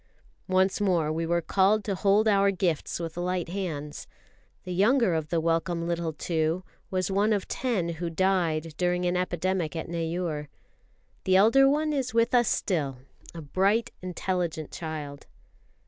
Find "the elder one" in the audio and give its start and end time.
11.25-11.93